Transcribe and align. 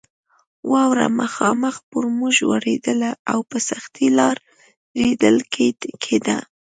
واوره 0.71 1.07
مخامخ 1.19 1.75
پر 1.89 2.03
موږ 2.17 2.35
ورېدله 2.51 3.11
او 3.31 3.39
په 3.49 3.57
سختۍ 3.69 4.07
لار 4.17 4.37
لیدل 5.01 5.37
کېده. 6.03 6.37